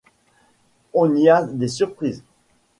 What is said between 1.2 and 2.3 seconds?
a des surprises.